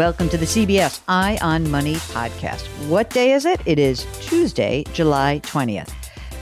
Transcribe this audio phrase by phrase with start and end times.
[0.00, 2.62] Welcome to the CBS Eye on Money podcast.
[2.88, 3.60] What day is it?
[3.66, 5.92] It is Tuesday, July 20th.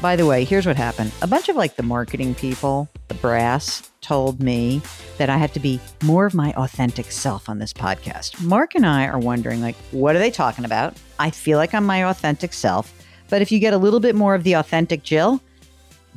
[0.00, 1.11] By the way, here's what happened.
[1.22, 4.80] A bunch of like the marketing people, the brass, told me
[5.16, 8.40] that I have to be more of my authentic self on this podcast.
[8.40, 10.96] Mark and I are wondering like what are they talking about?
[11.18, 12.95] I feel like I'm my authentic self,
[13.29, 15.43] but if you get a little bit more of the authentic Jill,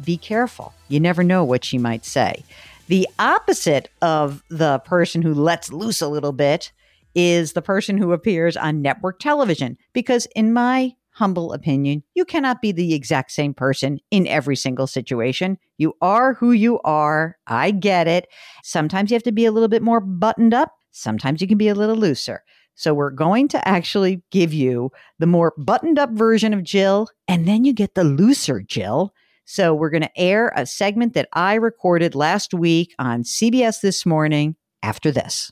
[0.05, 0.75] be careful.
[0.89, 2.43] You never know what she might say.
[2.87, 6.71] The opposite of the person who lets loose a little bit
[7.15, 9.77] is the person who appears on network television.
[9.93, 14.87] Because, in my humble opinion, you cannot be the exact same person in every single
[14.87, 15.57] situation.
[15.77, 17.37] You are who you are.
[17.47, 18.27] I get it.
[18.63, 21.67] Sometimes you have to be a little bit more buttoned up, sometimes you can be
[21.67, 22.43] a little looser.
[22.75, 27.47] So, we're going to actually give you the more buttoned up version of Jill, and
[27.47, 29.13] then you get the looser Jill.
[29.45, 34.05] So, we're going to air a segment that I recorded last week on CBS This
[34.05, 35.51] Morning after this.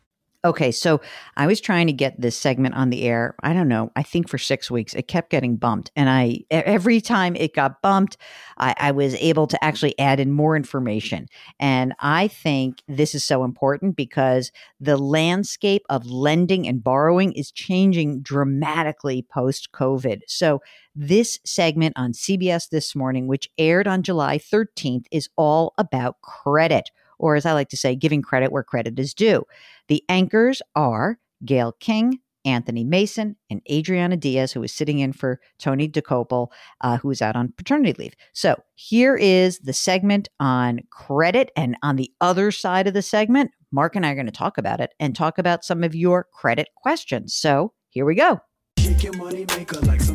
[0.43, 1.01] Okay, so
[1.37, 3.35] I was trying to get this segment on the air.
[3.43, 3.91] I don't know.
[3.95, 7.83] I think for six weeks, it kept getting bumped, and I every time it got
[7.83, 8.17] bumped,
[8.57, 11.27] I, I, was able to actually add in more information.
[11.59, 17.51] And I think this is so important because the landscape of lending and borrowing is
[17.51, 20.21] changing dramatically post COVID.
[20.27, 20.61] So
[20.95, 26.89] this segment on CBS this morning, which aired on July 13th, is all about credit
[27.21, 29.45] or as I like to say, giving credit where credit is due.
[29.87, 35.39] The anchors are Gayle King, Anthony Mason, and Adriana Diaz, who is sitting in for
[35.59, 36.47] Tony Dokoupil,
[36.81, 38.15] uh, who is out on paternity leave.
[38.33, 41.51] So here is the segment on credit.
[41.55, 44.57] And on the other side of the segment, Mark and I are going to talk
[44.57, 47.35] about it and talk about some of your credit questions.
[47.35, 48.39] So here we go.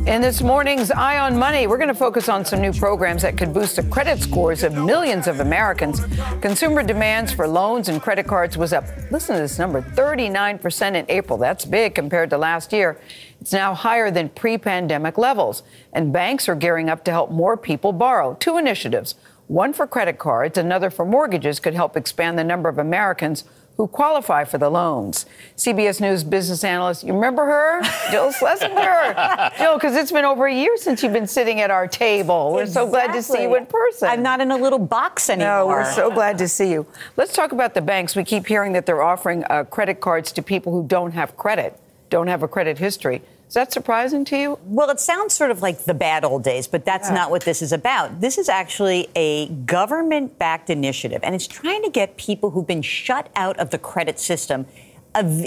[0.05, 3.35] In this morning's Eye on Money, we're going to focus on some new programs that
[3.35, 5.99] could boost the credit scores of millions of Americans.
[6.41, 11.05] Consumer demands for loans and credit cards was up, listen to this number, 39% in
[11.09, 11.39] April.
[11.39, 13.01] That's big compared to last year.
[13.41, 15.63] It's now higher than pre pandemic levels.
[15.91, 18.35] And banks are gearing up to help more people borrow.
[18.35, 19.15] Two initiatives
[19.47, 23.45] one for credit cards, another for mortgages, could help expand the number of Americans
[23.77, 25.27] who qualify for the loans.
[25.55, 27.81] CBS News business analyst, you remember her?
[28.11, 29.51] Jill Schlesinger.
[29.57, 32.53] Jill, because it's been over a year since you've been sitting at our table.
[32.53, 32.87] We're exactly.
[32.87, 34.09] so glad to see you in person.
[34.09, 35.59] I'm not in a little box anymore.
[35.59, 36.87] No, we're so glad to see you.
[37.15, 38.15] Let's talk about the banks.
[38.15, 41.79] We keep hearing that they're offering uh, credit cards to people who don't have credit,
[42.09, 43.21] don't have a credit history.
[43.47, 44.59] Is that surprising to you?
[44.65, 47.15] Well, it sounds sort of like the bad old days, but that's yeah.
[47.15, 48.19] not what this is about.
[48.19, 52.81] This is actually a government backed initiative, and it's trying to get people who've been
[52.81, 54.65] shut out of the credit system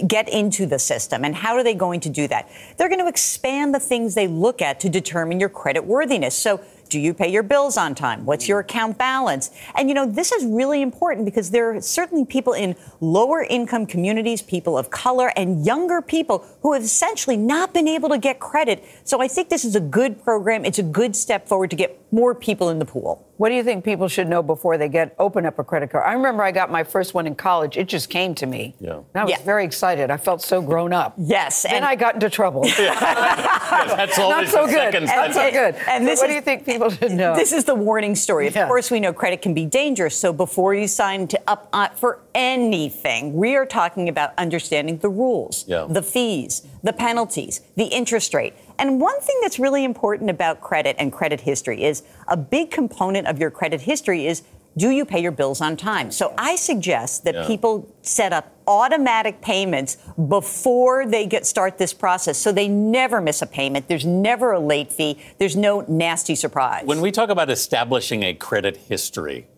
[0.06, 1.24] get into the system.
[1.24, 2.50] And how are they going to do that?
[2.76, 6.34] They're going to expand the things they look at to determine your credit worthiness.
[6.34, 8.26] So do you pay your bills on time?
[8.26, 8.66] What's your mm.
[8.66, 9.50] account balance?
[9.76, 13.86] And you know, this is really important because there are certainly people in lower income
[13.86, 18.40] communities, people of color, and younger people who have essentially not been able to get
[18.40, 18.84] credit.
[19.04, 20.64] So I think this is a good program.
[20.64, 23.26] It's a good step forward to get more people in the pool.
[23.36, 26.04] What do you think people should know before they get open up a credit card?
[26.06, 27.78] I remember I got my first one in college.
[27.78, 28.74] It just came to me.
[28.80, 28.96] Yeah.
[28.96, 29.42] And I was yeah.
[29.44, 30.10] very excited.
[30.10, 31.14] I felt so grown up.
[31.16, 31.62] Yes.
[31.62, 32.66] Then I got into trouble.
[32.78, 32.94] yeah,
[33.96, 34.94] that's Not so good.
[34.94, 35.74] And, Not so good.
[35.88, 37.34] And this what is, do you think people should know?
[37.34, 38.46] This is the warning story.
[38.46, 38.66] Of yeah.
[38.66, 40.16] course, we know credit can be dangerous.
[40.16, 45.10] So before you sign to up uh, for anything, we are talking about understanding the
[45.10, 45.86] rules, yeah.
[45.88, 48.54] the fees, the penalties, the interest rate.
[48.78, 53.26] And one thing that's really important about credit and credit history is a big component
[53.26, 54.42] of your credit history is
[54.76, 56.10] do you pay your bills on time?
[56.10, 57.46] So I suggest that yeah.
[57.46, 59.96] people set up automatic payments
[60.28, 63.88] before they get start this process so they never miss a payment.
[63.88, 65.18] There's never a late fee.
[65.38, 66.86] There's no nasty surprise.
[66.86, 69.48] When we talk about establishing a credit history,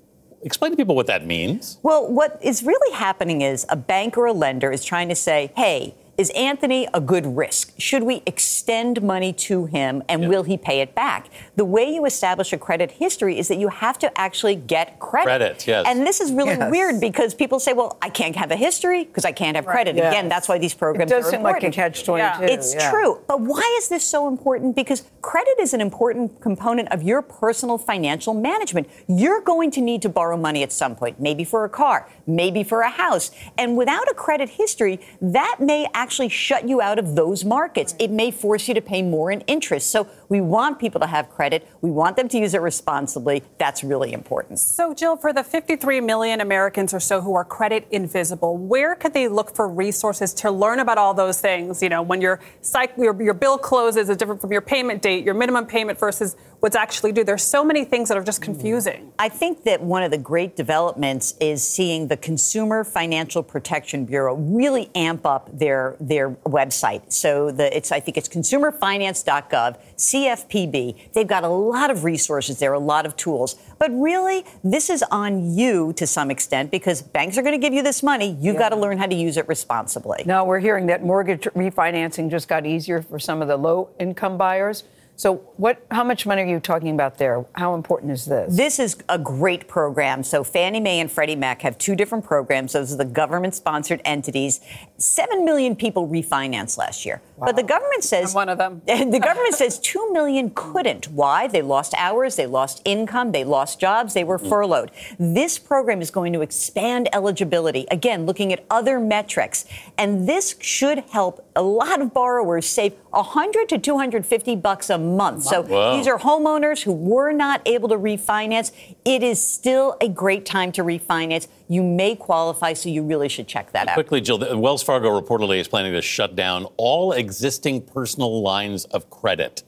[0.43, 1.79] explain to people what that means.
[1.83, 5.53] Well, what is really happening is a bank or a lender is trying to say,
[5.57, 7.73] hey, is Anthony a good risk?
[7.79, 11.29] Should we extend money to him and will he pay it back?
[11.57, 15.25] The way you establish a credit history is that you have to actually get credit.
[15.27, 15.87] Credit, yes.
[15.89, 16.71] And this is really Yes.
[16.71, 19.97] weird because people say, well, I can't have a history because I can't have credit.
[19.97, 20.13] Yes.
[20.13, 21.75] Again, that's why these It programs does are seem like a important.
[21.75, 22.45] catch 22.
[22.45, 22.91] It's yeah.
[22.91, 23.19] true.
[23.27, 24.77] But why is this so important?
[24.77, 28.89] Because credit is an important component of your personal financial management.
[29.07, 32.65] You're going to need to borrow money at some point, maybe for a car, maybe
[32.65, 33.31] for a house.
[33.57, 37.95] And without a credit history, that may actually shut you out of those markets.
[37.99, 39.91] It may force you to pay more in interest.
[39.91, 41.69] So we want people to have credit.
[41.83, 43.43] We want them to use it responsibly.
[43.59, 44.59] That's really important.
[44.59, 49.13] So, Jill, for the 53 million Americans or so who are credit invisible, where could
[49.13, 51.83] they look for resources to learn about all those things?
[51.83, 55.12] You know, when your, cyc- your, your bill closes is different from your payment date,
[55.19, 57.25] your minimum payment versus what's actually due.
[57.25, 59.13] There's so many things that are just confusing.
[59.19, 64.37] I think that one of the great developments is seeing the Consumer Financial Protection Bureau
[64.37, 67.13] really amp up their their website.
[67.13, 71.13] So the it's I think it's consumerfinance.gov, CFPB.
[71.13, 73.57] They've got a lot of resources there, a lot of tools.
[73.79, 77.75] But really, this is on you to some extent because banks are going to give
[77.75, 78.37] you this money.
[78.41, 80.23] You've got to learn how to use it responsibly.
[80.27, 84.39] Now we're hearing that mortgage refinancing just got easier for some of the low income
[84.39, 84.85] buyers.
[85.15, 87.45] So what how much money are you talking about there?
[87.55, 88.57] How important is this?
[88.57, 90.25] This is a great program.
[90.25, 92.73] So Fannie Mae and Freddie Mac have two different programs.
[92.73, 94.61] Those are the government-sponsored entities.
[94.97, 98.81] Seven million people refinanced last year, but the government says I'm one of them.
[98.87, 101.09] the government says two million couldn't.
[101.09, 101.47] Why?
[101.47, 104.49] They lost hours, they lost income, they lost jobs, they were hmm.
[104.49, 104.91] furloughed.
[105.19, 107.87] This program is going to expand eligibility.
[107.91, 109.67] Again, looking at other metrics,
[109.99, 115.43] and this should help a lot of borrowers save 100 to 250 bucks a month.
[115.45, 115.97] So Wow.
[115.97, 118.71] these are homeowners who were not able to refinance.
[119.05, 121.49] It is still a great time to refinance.
[121.69, 123.95] You may qualify, so you really should check that out.
[123.95, 129.11] Quickly, Jill, Wells Fargo reportedly is planning to shut down all existing personal lines of
[129.11, 129.63] credit.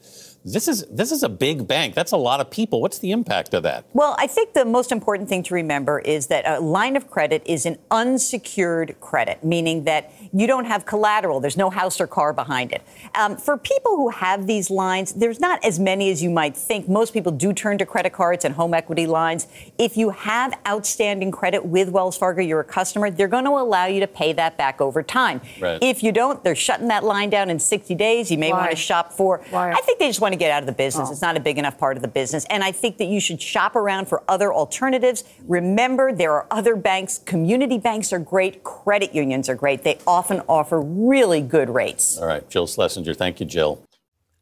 [0.47, 1.95] This is this is a big bank.
[1.95, 2.79] That's a lot of people.
[2.79, 3.83] What's the impact of that?
[3.93, 7.41] Well, I think the most important thing to remember is that a line of credit
[7.47, 11.39] is an unsecured credit, meaning that you don't have collateral.
[11.39, 12.83] There's no house or car behind it.
[13.15, 16.87] Um, for people who have these lines, there's not as many as you might think.
[16.87, 19.47] Most people do turn to credit cards and home equity lines.
[19.79, 23.87] If you have outstanding credit with Wells Fargo, you're a customer, they're going to allow
[23.87, 25.41] you to pay that back over time.
[25.59, 25.79] Right.
[25.81, 28.29] If you don't, they're shutting that line down in 60 days.
[28.29, 28.59] You may Why?
[28.59, 29.41] want to shop for.
[29.49, 29.71] Why?
[29.71, 31.09] I think they just want to get out of the business.
[31.09, 31.11] Oh.
[31.11, 32.45] It's not a big enough part of the business.
[32.49, 35.23] And I think that you should shop around for other alternatives.
[35.47, 37.19] Remember, there are other banks.
[37.19, 38.63] Community banks are great.
[38.63, 39.83] Credit unions are great.
[39.83, 42.17] They often offer really good rates.
[42.17, 43.13] All right, Jill Schlesinger.
[43.13, 43.81] Thank you, Jill.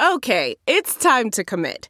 [0.01, 1.89] Okay, it's time to commit.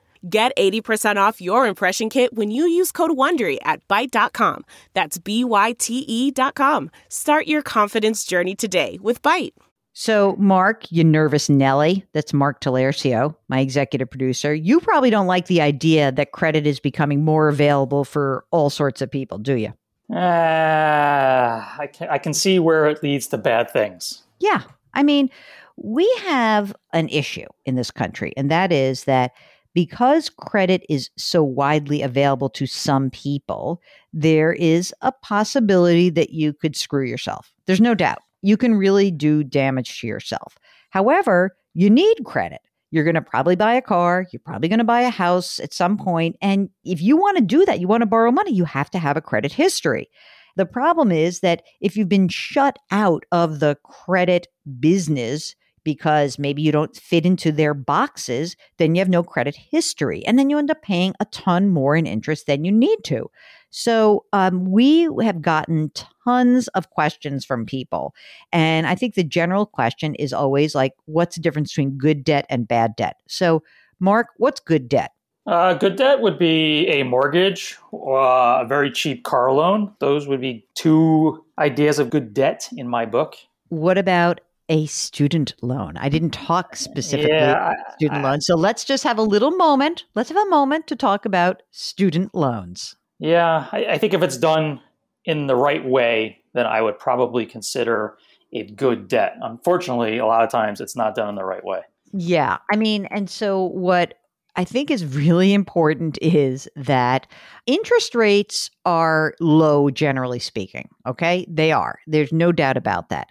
[0.29, 4.65] Get 80% off your impression kit when you use code WONDERY at Byte.com.
[4.93, 6.91] That's B-Y-T-E dot com.
[7.09, 9.53] Start your confidence journey today with Byte.
[9.93, 14.53] So, Mark, you nervous Nelly, that's Mark Talercio, my executive producer.
[14.53, 19.01] You probably don't like the idea that credit is becoming more available for all sorts
[19.01, 19.73] of people, do you?
[20.09, 24.23] Uh, I, can, I can see where it leads to bad things.
[24.39, 24.61] Yeah.
[24.93, 25.29] I mean,
[25.77, 29.33] we have an issue in this country, and that is that
[29.73, 33.81] because credit is so widely available to some people,
[34.13, 37.53] there is a possibility that you could screw yourself.
[37.65, 38.19] There's no doubt.
[38.41, 40.57] You can really do damage to yourself.
[40.89, 42.61] However, you need credit.
[42.91, 44.25] You're going to probably buy a car.
[44.31, 46.35] You're probably going to buy a house at some point.
[46.41, 48.99] And if you want to do that, you want to borrow money, you have to
[48.99, 50.09] have a credit history.
[50.57, 54.47] The problem is that if you've been shut out of the credit
[54.79, 60.25] business because maybe you don't fit into their boxes, then you have no credit history.
[60.25, 63.29] And then you end up paying a ton more in interest than you need to.
[63.71, 65.91] So um, we have gotten
[66.25, 68.13] tons of questions from people.
[68.51, 72.45] And I think the general question is always like, what's the difference between good debt
[72.49, 73.15] and bad debt?
[73.27, 73.63] So,
[73.99, 75.11] Mark, what's good debt?
[75.47, 79.91] Uh, good debt would be a mortgage, uh, a very cheap car loan.
[79.99, 83.35] Those would be two ideas of good debt in my book.
[83.69, 84.41] What about
[84.71, 85.97] a student loan?
[85.97, 88.47] I didn't talk specifically Yeah, about student loans.
[88.47, 90.05] So let's just have a little moment.
[90.15, 92.95] Let's have a moment to talk about student loans.
[93.19, 94.79] Yeah, I, I think if it's done
[95.25, 98.17] in the right way, then I would probably consider
[98.51, 99.35] it good debt.
[99.41, 101.81] Unfortunately, a lot of times it's not done in the right way.
[102.13, 102.57] Yeah.
[102.71, 104.13] I mean, and so what
[104.55, 107.27] I think is really important is that
[107.67, 110.87] interest rates are low, generally speaking.
[111.05, 111.45] Okay.
[111.49, 111.99] They are.
[112.07, 113.27] There's no doubt about that.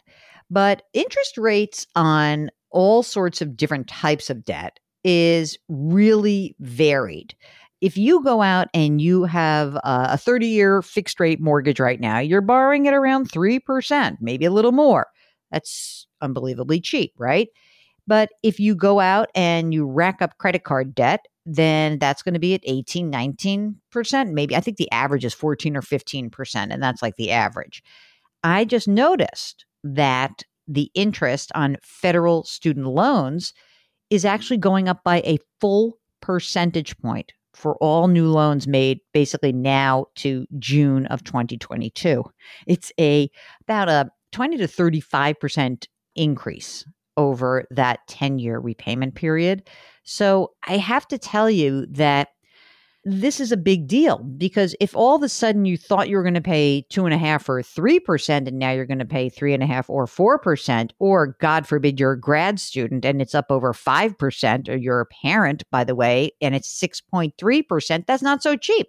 [0.51, 7.35] But interest rates on all sorts of different types of debt is really varied.
[7.81, 12.19] If you go out and you have a 30 year fixed rate mortgage right now,
[12.19, 15.07] you're borrowing at around 3%, maybe a little more.
[15.51, 17.49] That's unbelievably cheap, right?
[18.07, 22.35] But if you go out and you rack up credit card debt, then that's going
[22.35, 24.33] to be at 18, 19%.
[24.33, 27.83] Maybe I think the average is 14 or 15%, and that's like the average.
[28.45, 33.53] I just noticed that the interest on federal student loans
[34.11, 39.53] is actually going up by a full percentage point for all new loans made basically
[39.53, 42.25] now to June of 2022.
[42.67, 43.31] It's a
[43.63, 46.85] about a 20 to 35% increase
[47.17, 49.69] over that 10 year repayment period.
[50.05, 52.29] So I have to tell you that
[53.05, 56.23] this is a big deal because if all of a sudden you thought you were
[56.23, 59.07] going to pay two and a half or three percent and now you're going to
[59.07, 63.05] pay three and a half or four percent, or God forbid you're a grad student
[63.05, 66.79] and it's up over five percent, or you're a parent, by the way, and it's
[66.79, 68.89] 6.3 percent, that's not so cheap.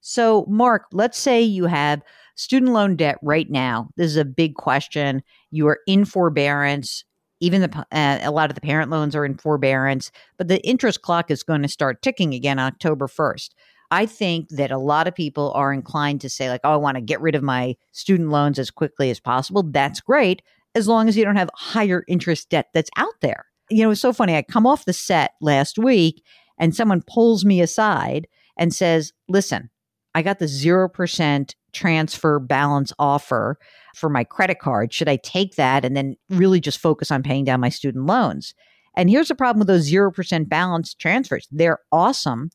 [0.00, 2.02] So, Mark, let's say you have
[2.36, 3.88] student loan debt right now.
[3.96, 5.22] This is a big question.
[5.50, 7.04] You are in forbearance
[7.40, 11.02] even the uh, a lot of the parent loans are in forbearance, but the interest
[11.02, 13.50] clock is going to start ticking again October 1st.
[13.90, 16.96] I think that a lot of people are inclined to say like, "Oh, I want
[16.96, 20.42] to get rid of my student loans as quickly as possible." That's great
[20.74, 23.46] as long as you don't have higher interest debt that's out there.
[23.70, 24.36] You know, it's so funny.
[24.36, 26.22] I come off the set last week
[26.58, 28.26] and someone pulls me aside
[28.56, 29.70] and says, "Listen,
[30.18, 33.56] I got the 0% transfer balance offer
[33.94, 34.92] for my credit card.
[34.92, 38.52] Should I take that and then really just focus on paying down my student loans?
[38.96, 42.50] And here's the problem with those 0% balance transfers they're awesome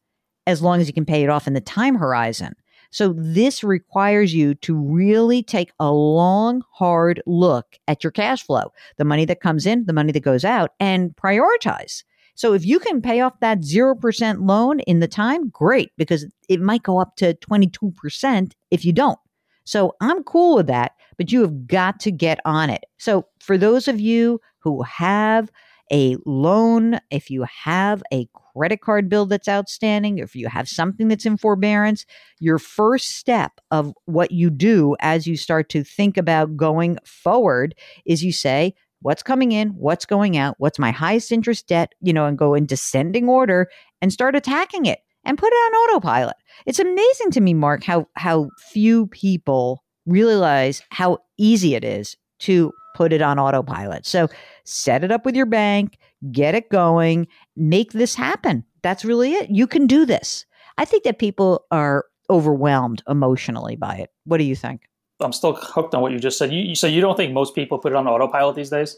[0.45, 2.53] as long as you can pay it off in the time horizon.
[2.91, 8.73] So this requires you to really take a long, hard look at your cash flow,
[8.97, 12.03] the money that comes in, the money that goes out, and prioritize.
[12.35, 16.61] So if you can pay off that 0% loan in the time, great, because it
[16.61, 19.19] might go up to 22% if you don't.
[19.65, 22.83] So I'm cool with that, but you have got to get on it.
[22.97, 25.49] So for those of you who have
[25.91, 31.07] a loan, if you have a credit card bill that's outstanding, if you have something
[31.07, 32.05] that's in forbearance,
[32.39, 37.75] your first step of what you do as you start to think about going forward
[38.05, 42.11] is you say, what's coming in, what's going out, what's my highest interest debt, you
[42.11, 43.69] know, and go in descending order
[44.01, 46.35] and start attacking it and put it on autopilot.
[46.65, 52.71] It's amazing to me, Mark, how how few people realize how easy it is to
[52.95, 54.05] put it on autopilot.
[54.05, 54.27] So
[54.65, 55.97] set it up with your bank,
[56.31, 58.63] get it going, make this happen.
[58.81, 59.49] That's really it.
[59.49, 60.45] You can do this.
[60.77, 64.09] I think that people are overwhelmed emotionally by it.
[64.25, 64.81] What do you think?
[65.23, 66.51] I'm still hooked on what you just said.
[66.51, 68.97] You, so you don't think most people put it on autopilot these days?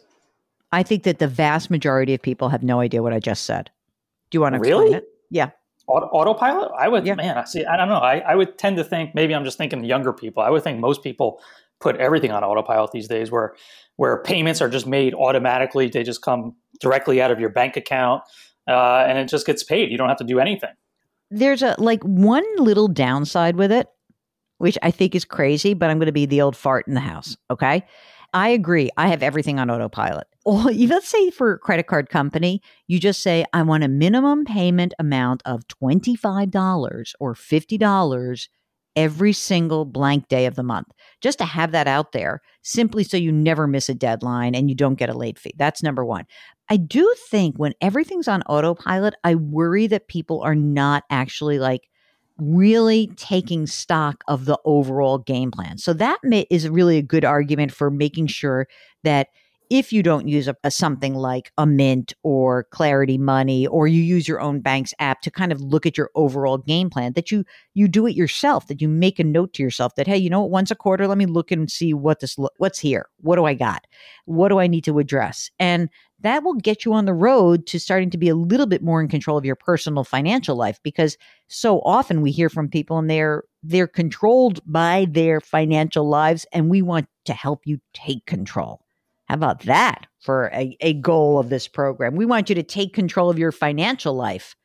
[0.71, 3.69] I think that the vast majority of people have no idea what I just said.
[4.29, 4.93] Do you want to really?
[4.93, 5.07] it?
[5.29, 5.51] Yeah.
[5.87, 6.71] Auto, autopilot?
[6.77, 7.15] I would, yeah.
[7.15, 7.63] man, I see.
[7.63, 7.97] I don't know.
[7.97, 10.41] I, I would tend to think maybe I'm just thinking younger people.
[10.41, 11.39] I would think most people
[11.79, 13.55] put everything on autopilot these days, where
[13.97, 15.87] where payments are just made automatically.
[15.87, 18.23] They just come directly out of your bank account,
[18.67, 19.91] uh, and it just gets paid.
[19.91, 20.71] You don't have to do anything.
[21.29, 23.87] There's a like one little downside with it,
[24.57, 26.99] which I think is crazy, but I'm going to be the old fart in the
[26.99, 27.35] house.
[27.49, 27.83] Okay.
[28.33, 28.89] I agree.
[28.97, 30.27] I have everything on autopilot.
[30.45, 34.93] Let's say for a credit card company, you just say, I want a minimum payment
[34.99, 38.47] amount of $25 or $50
[38.97, 40.87] every single blank day of the month,
[41.21, 44.75] just to have that out there, simply so you never miss a deadline and you
[44.75, 45.53] don't get a late fee.
[45.57, 46.25] That's number one.
[46.69, 51.89] I do think when everything's on autopilot, I worry that people are not actually like
[52.37, 55.77] really taking stock of the overall game plan.
[55.77, 58.67] So that may, is really a good argument for making sure
[59.03, 59.29] that
[59.69, 64.01] if you don't use a, a, something like a mint or clarity money or you
[64.01, 67.31] use your own bank's app to kind of look at your overall game plan that
[67.31, 70.29] you you do it yourself that you make a note to yourself that hey you
[70.29, 70.51] know what?
[70.51, 73.09] Once a quarter let me look and see what this what's here?
[73.21, 73.85] What do i got?
[74.25, 75.49] What do i need to address?
[75.59, 75.89] And
[76.25, 79.01] that will get you on the road to starting to be a little bit more
[79.01, 81.17] in control of your personal financial life because
[81.47, 86.69] so often we hear from people and they're they're controlled by their financial lives and
[86.69, 88.81] we want to help you take control.
[89.25, 92.15] How about that for a, a goal of this program?
[92.15, 94.55] We want you to take control of your financial life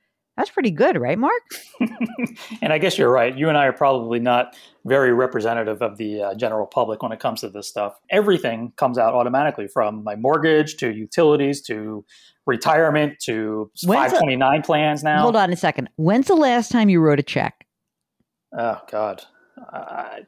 [0.40, 1.42] That's pretty good, right, Mark?
[2.62, 3.36] and I guess you're right.
[3.36, 4.56] You and I are probably not
[4.86, 8.00] very representative of the uh, general public when it comes to this stuff.
[8.08, 12.06] Everything comes out automatically from my mortgage to utilities to
[12.46, 15.20] retirement to When's 529 plans now.
[15.20, 15.90] Hold on a second.
[15.96, 17.66] When's the last time you wrote a check?
[18.58, 19.22] Oh, God.
[19.70, 20.20] I,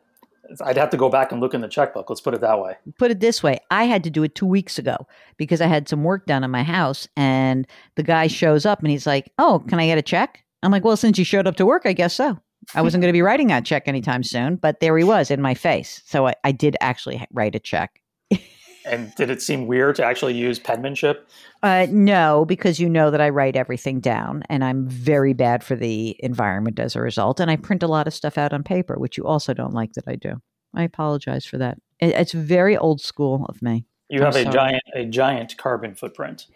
[0.61, 2.11] I'd have to go back and look in the checkbook.
[2.11, 2.77] Let's put it that way.
[2.99, 5.07] Put it this way I had to do it two weeks ago
[5.37, 7.67] because I had some work done in my house, and
[7.97, 10.45] the guy shows up and he's like, Oh, can I get a check?
[10.63, 12.39] I'm like, Well, since you showed up to work, I guess so.
[12.75, 15.43] I wasn't going to be writing that check anytime soon, but there he was in
[15.43, 16.01] my face.
[16.07, 18.01] So I, I did actually write a check.
[18.85, 21.29] and did it seem weird to actually use penmanship?
[21.63, 25.77] Uh, no, because you know that I write everything down and I'm very bad for
[25.77, 27.41] the environment as a result.
[27.41, 29.93] And I print a lot of stuff out on paper, which you also don't like
[29.93, 30.41] that I do.
[30.75, 31.79] I apologize for that.
[32.01, 33.87] It, it's very old school of me.
[34.09, 34.47] You I'm have sorry.
[34.47, 36.47] a giant a giant carbon footprint.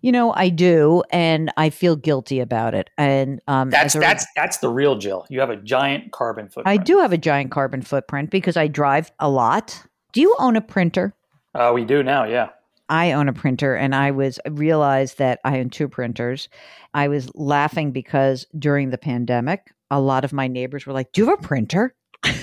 [0.00, 2.88] You know, I do, and I feel guilty about it.
[2.96, 5.26] And um, that's a, that's that's the real Jill.
[5.28, 6.66] You have a giant carbon footprint.
[6.68, 9.84] I do have a giant carbon footprint because I drive a lot.
[10.12, 11.14] Do you own a printer?
[11.58, 12.50] Uh, we do now, yeah.
[12.88, 16.48] I own a printer and I was realized that I own two printers.
[16.94, 21.22] I was laughing because during the pandemic, a lot of my neighbors were like, "Do
[21.22, 22.34] you have a printer?" you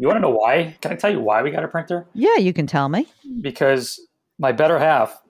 [0.00, 0.74] want to know why?
[0.80, 2.06] Can I tell you why we got a printer?
[2.14, 3.06] Yeah, you can tell me.
[3.42, 4.00] Because
[4.38, 5.20] my better half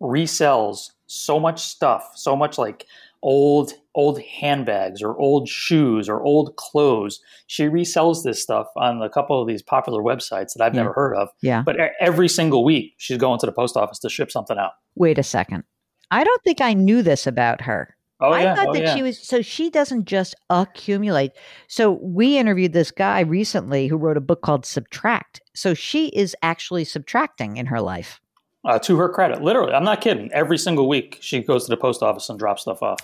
[0.00, 2.86] resells so much stuff, so much like
[3.22, 7.20] old old handbags or old shoes or old clothes.
[7.46, 10.82] She resells this stuff on a couple of these popular websites that I've yeah.
[10.82, 11.28] never heard of.
[11.40, 11.62] Yeah.
[11.62, 14.72] But every single week she's going to the post office to ship something out.
[14.94, 15.64] Wait a second.
[16.10, 17.96] I don't think I knew this about her.
[18.20, 18.52] Oh, yeah.
[18.52, 18.94] I thought oh, that yeah.
[18.94, 21.32] she was so she doesn't just accumulate.
[21.68, 25.42] So we interviewed this guy recently who wrote a book called Subtract.
[25.54, 28.20] So she is actually subtracting in her life.
[28.66, 30.30] Uh, to her credit, literally, I'm not kidding.
[30.32, 32.98] Every single week, she goes to the post office and drops stuff off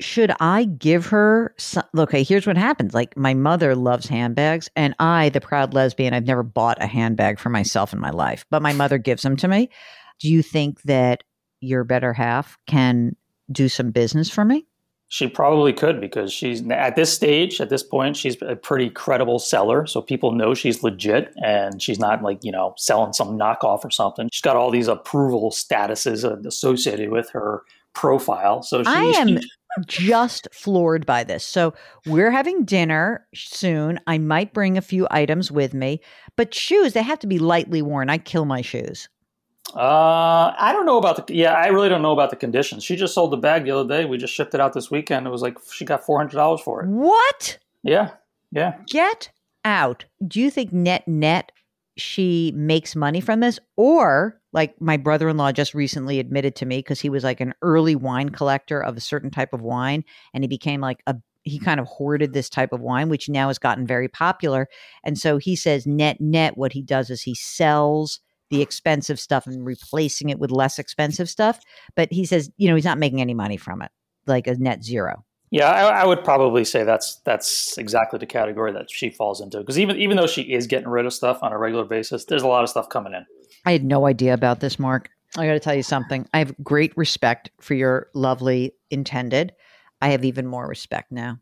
[0.00, 1.84] should I give her some?
[1.96, 2.94] Okay, here's what happens.
[2.94, 7.38] Like, my mother loves handbags, and I, the proud lesbian, I've never bought a handbag
[7.38, 9.70] for myself in my life, but my mother gives them to me.
[10.18, 11.22] Do you think that
[11.60, 13.14] your better half can
[13.52, 14.66] do some business for me?
[15.12, 19.40] She probably could because she's at this stage, at this point, she's a pretty credible
[19.40, 19.84] seller.
[19.84, 23.90] So people know she's legit and she's not like, you know, selling some knockoff or
[23.90, 24.28] something.
[24.30, 28.62] She's got all these approval statuses associated with her profile.
[28.62, 29.40] So she, I am
[29.84, 31.44] just floored by this.
[31.44, 31.74] So
[32.06, 33.98] we're having dinner soon.
[34.06, 36.00] I might bring a few items with me,
[36.36, 38.10] but shoes, they have to be lightly worn.
[38.10, 39.08] I kill my shoes.
[39.74, 41.34] Uh, I don't know about the.
[41.34, 42.82] Yeah, I really don't know about the conditions.
[42.82, 44.04] She just sold the bag the other day.
[44.04, 45.26] We just shipped it out this weekend.
[45.26, 46.88] It was like she got four hundred dollars for it.
[46.88, 47.58] What?
[47.82, 48.10] Yeah,
[48.50, 48.78] yeah.
[48.86, 49.30] Get
[49.64, 50.04] out.
[50.26, 51.52] Do you think net net
[51.96, 57.00] she makes money from this, or like my brother-in-law just recently admitted to me because
[57.00, 60.04] he was like an early wine collector of a certain type of wine
[60.34, 63.46] and he became like a he kind of hoarded this type of wine which now
[63.46, 64.68] has gotten very popular
[65.04, 68.20] and so he says net net what he does is he sells
[68.50, 71.60] the expensive stuff and replacing it with less expensive stuff
[71.96, 73.90] but he says you know he's not making any money from it
[74.26, 78.72] like a net zero yeah, I, I, would probably say that's that's exactly the category
[78.72, 79.58] that she falls into.
[79.58, 82.42] Because even even though she is getting rid of stuff on a regular basis, there's
[82.42, 83.26] a lot of stuff coming in.
[83.66, 85.10] I had no idea about this, Mark.
[85.36, 86.28] I got to tell you something.
[86.32, 89.52] I have great respect for your lovely intended.
[90.00, 91.38] I have even more respect now.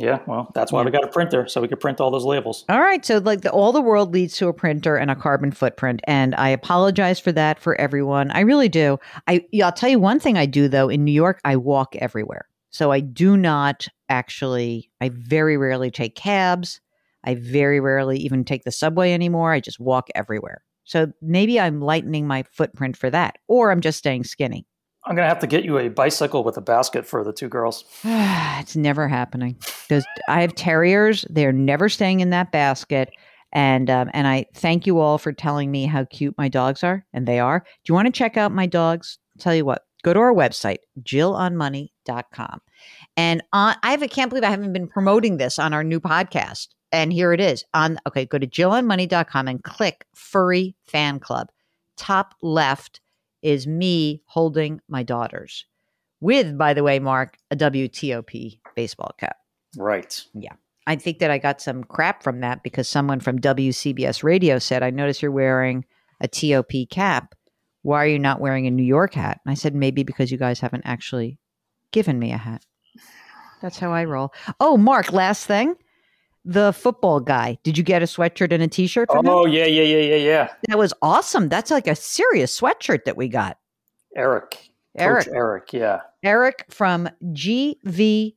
[0.00, 0.86] Yeah, well, that's why yeah.
[0.86, 2.64] we got a printer, so we could print all those labels.
[2.70, 5.52] All right, so like the, all the world leads to a printer and a carbon
[5.52, 8.30] footprint, and I apologize for that for everyone.
[8.30, 8.98] I really do.
[9.28, 10.88] I, I'll tell you one thing I do though.
[10.88, 14.90] In New York, I walk everywhere, so I do not actually.
[15.02, 16.80] I very rarely take cabs.
[17.22, 19.52] I very rarely even take the subway anymore.
[19.52, 20.62] I just walk everywhere.
[20.84, 24.66] So maybe I'm lightening my footprint for that, or I'm just staying skinny.
[25.04, 27.84] I'm gonna have to get you a bicycle with a basket for the two girls.
[28.04, 29.56] it's never happening.
[29.88, 33.10] Those I have terriers; they're never staying in that basket.
[33.52, 37.04] And um, and I thank you all for telling me how cute my dogs are,
[37.12, 37.60] and they are.
[37.60, 39.18] Do you want to check out my dogs?
[39.36, 42.60] I'll tell you what, go to our website, jillonmoney.com.
[43.16, 46.00] And on, I have, I can't believe I haven't been promoting this on our new
[46.00, 51.48] podcast and here it is on okay go to jillonmoney.com and click furry fan club
[51.96, 53.00] top left
[53.42, 55.64] is me holding my daughters
[56.20, 59.36] with by the way mark a wtop baseball cap.
[59.76, 60.22] Right.
[60.34, 60.54] Yeah.
[60.86, 64.82] I think that i got some crap from that because someone from wcbs radio said
[64.82, 65.84] i notice you're wearing
[66.20, 67.34] a top cap.
[67.82, 69.40] Why are you not wearing a new york hat?
[69.44, 71.38] And i said maybe because you guys haven't actually
[71.92, 72.64] given me a hat.
[73.62, 74.32] That's how i roll.
[74.58, 75.76] Oh mark last thing
[76.44, 77.58] the football guy.
[77.62, 79.52] Did you get a sweatshirt and a t-shirt from oh, him?
[79.52, 80.48] yeah, yeah, yeah, yeah, yeah.
[80.68, 81.48] That was awesome.
[81.48, 83.58] That's like a serious sweatshirt that we got.
[84.16, 84.70] Eric.
[84.96, 85.26] Eric.
[85.26, 86.00] Coach Eric, yeah.
[86.22, 88.34] Eric from GVSU.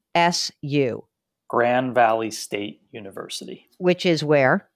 [1.48, 3.68] Grand Valley State University.
[3.78, 4.68] Which is where?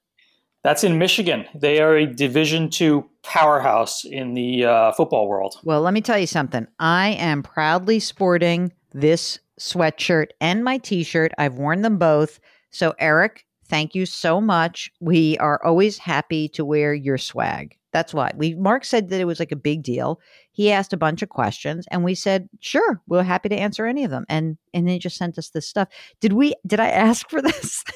[0.63, 1.45] That's in Michigan.
[1.55, 5.55] They are a Division two powerhouse in the uh, football world.
[5.63, 6.67] Well, let me tell you something.
[6.79, 11.31] I am proudly sporting this sweatshirt and my T-shirt.
[11.37, 12.39] I've worn them both.
[12.71, 14.91] So, Eric, thank you so much.
[14.99, 17.77] We are always happy to wear your swag.
[17.93, 18.53] That's why we.
[18.53, 20.19] Mark said that it was like a big deal.
[20.51, 24.03] He asked a bunch of questions, and we said, "Sure, we're happy to answer any
[24.03, 25.87] of them." And and they just sent us this stuff.
[26.19, 26.53] Did we?
[26.65, 27.83] Did I ask for this?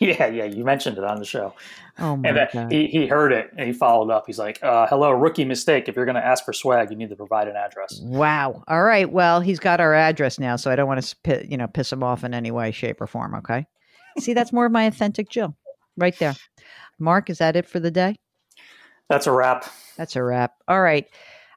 [0.00, 1.54] Yeah, yeah, you mentioned it on the show.
[1.98, 2.72] Oh my and god!
[2.72, 4.24] he, he heard it and he followed up.
[4.26, 5.88] He's like, uh, "Hello, rookie mistake.
[5.88, 8.64] If you're going to ask for swag, you need to provide an address." Wow.
[8.66, 9.10] All right.
[9.10, 12.02] Well, he's got our address now, so I don't want to you know piss him
[12.02, 13.34] off in any way, shape, or form.
[13.36, 13.66] Okay.
[14.18, 15.56] See, that's more of my authentic Jill,
[15.96, 16.34] right there.
[16.98, 18.16] Mark, is that it for the day?
[19.08, 19.66] That's a wrap.
[19.96, 20.54] That's a wrap.
[20.68, 21.06] All right.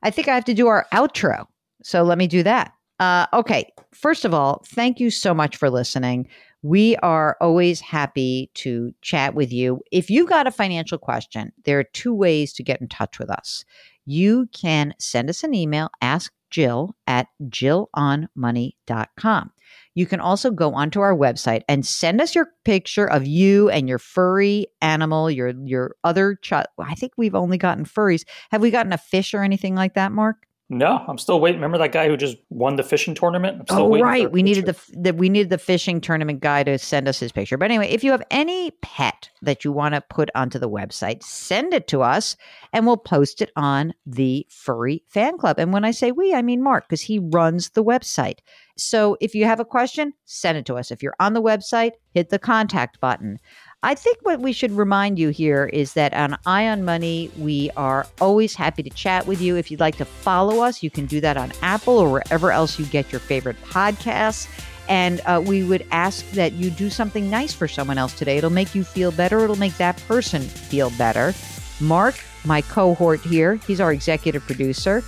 [0.03, 1.45] I think I have to do our outro.
[1.83, 2.73] So let me do that.
[2.99, 3.71] Uh, okay.
[3.93, 6.27] First of all, thank you so much for listening.
[6.63, 9.81] We are always happy to chat with you.
[9.91, 13.29] If you've got a financial question, there are two ways to get in touch with
[13.29, 13.63] us.
[14.05, 19.51] You can send us an email, ask Jill at jillonmoney.com.
[19.95, 23.89] You can also go onto our website and send us your picture of you and
[23.89, 26.67] your furry animal, your your other child.
[26.79, 28.23] I think we've only gotten furries.
[28.51, 30.46] Have we gotten a fish or anything like that, Mark?
[30.69, 31.61] No, I'm still waiting.
[31.61, 33.59] Remember that guy who just won the fishing tournament?
[33.59, 34.29] I'm still oh, right.
[34.29, 37.57] We needed the, the we needed the fishing tournament guy to send us his picture.
[37.57, 41.23] But anyway, if you have any pet that you want to put onto the website,
[41.23, 42.35] send it to us,
[42.73, 45.57] and we'll post it on the furry fan club.
[45.57, 48.39] And when I say we, I mean Mark because he runs the website.
[48.75, 50.91] So if you have a question, send it to us.
[50.91, 53.39] If you're on the website, hit the contact button.
[53.83, 57.69] I think what we should remind you here is that on Eye on Money, we
[57.77, 59.55] are always happy to chat with you.
[59.55, 62.79] If you'd like to follow us, you can do that on Apple or wherever else
[62.79, 64.47] you get your favorite podcasts.
[64.89, 68.37] And uh, we would ask that you do something nice for someone else today.
[68.37, 71.35] It'll make you feel better, it'll make that person feel better.
[71.79, 75.03] Mark, my cohort here, he's our executive producer.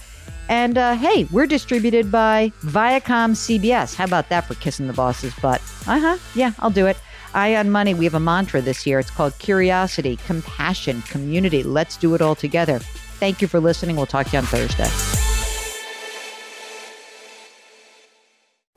[0.47, 3.95] And uh, hey, we're distributed by Viacom CBS.
[3.95, 5.61] How about that for kissing the boss's butt?
[5.87, 6.17] Uh huh.
[6.35, 6.97] Yeah, I'll do it.
[7.33, 8.99] Eye on Money, we have a mantra this year.
[8.99, 11.63] It's called curiosity, compassion, community.
[11.63, 12.79] Let's do it all together.
[13.19, 13.95] Thank you for listening.
[13.95, 15.18] We'll talk to you on Thursday.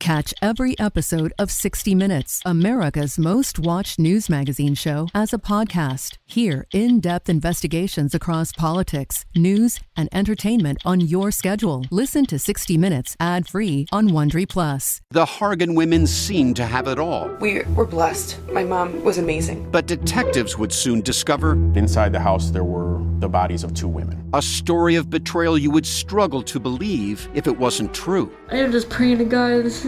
[0.00, 6.16] Catch every episode of 60 Minutes, America's most watched news magazine show, as a podcast.
[6.24, 11.84] Hear in depth investigations across politics, news, and entertainment on your schedule.
[11.90, 15.02] Listen to 60 Minutes ad free on Wondery Plus.
[15.10, 17.28] The Hargan women seemed to have it all.
[17.38, 18.38] We were blessed.
[18.48, 19.70] My mom was amazing.
[19.70, 24.16] But detectives would soon discover Inside the house, there were the bodies of two women.
[24.32, 28.32] a story of betrayal you would struggle to believe if it wasn't true.
[28.50, 29.64] I am just praying to God.
[29.64, 29.84] This